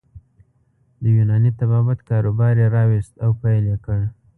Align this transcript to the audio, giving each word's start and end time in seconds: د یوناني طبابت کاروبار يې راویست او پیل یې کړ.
د 1.01 1.03
یوناني 1.17 1.51
طبابت 1.59 1.99
کاروبار 2.09 2.53
يې 2.61 2.67
راویست 2.75 3.13
او 3.23 3.29
پیل 3.41 3.63
یې 3.71 3.77
کړ. 3.85 3.99